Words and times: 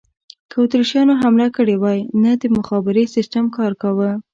که 0.49 0.55
اتریشیانو 0.61 1.13
حمله 1.21 1.47
کړې 1.55 1.75
وای، 1.81 1.99
نه 2.23 2.31
د 2.41 2.43
مخابرې 2.57 3.03
سیسټم 3.15 3.45
کار 3.57 3.71
کاوه. 3.81 4.11